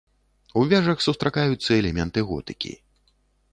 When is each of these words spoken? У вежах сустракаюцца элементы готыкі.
У 0.61 0.63
вежах 0.71 1.03
сустракаюцца 1.09 1.71
элементы 1.81 2.19
готыкі. 2.33 2.75